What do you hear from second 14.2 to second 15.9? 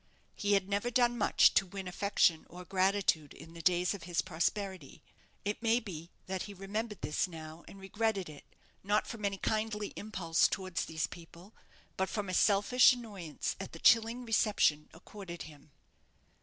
reception accorded him.